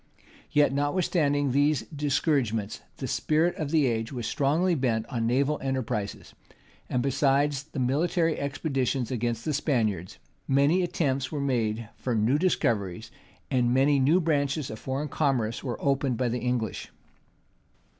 Yet, 0.49 0.73
notwithstanding 0.73 1.51
these 1.51 1.83
discouragements, 1.95 2.81
the 2.97 3.07
spirit 3.07 3.55
of 3.57 3.69
the 3.69 3.85
age 3.85 4.11
was 4.11 4.25
strongly 4.25 4.73
bent 4.73 5.05
on 5.09 5.27
naval 5.27 5.59
enterprises; 5.61 6.33
and 6.89 7.03
besides 7.03 7.61
the 7.65 7.77
military 7.79 8.39
expeditions 8.39 9.11
against 9.11 9.45
the 9.45 9.53
Spaniards, 9.53 10.17
many 10.47 10.81
attempts 10.81 11.31
were 11.31 11.39
made 11.39 11.87
for 11.97 12.15
new 12.15 12.39
discoveries, 12.39 13.11
and 13.51 13.75
many 13.75 13.99
new 13.99 14.19
branches 14.19 14.71
of 14.71 14.79
foreign 14.79 15.07
commerce 15.07 15.63
were 15.63 15.79
opened 15.79 16.17
by 16.17 16.29
the 16.29 16.39
English. 16.39 16.89